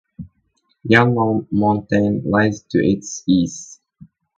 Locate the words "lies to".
2.25-2.79